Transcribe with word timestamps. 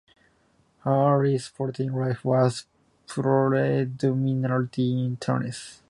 Her 0.79 0.89
early 1.15 1.37
sporting 1.37 1.93
life 1.93 2.25
was 2.25 2.65
predominantly 3.05 5.03
in 5.05 5.17
tennis. 5.17 5.79